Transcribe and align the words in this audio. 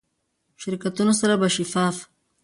شرکتونو 0.61 1.13
سره 1.21 1.35
به 1.41 1.47
شفاف، 1.55 1.95